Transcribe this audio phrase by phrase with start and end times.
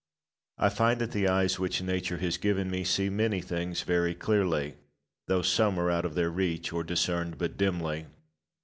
[0.57, 4.77] I find that the eyes which Nature has given me see many things very clearly,
[5.27, 8.07] though some are out of their reach, or discerned but dimly.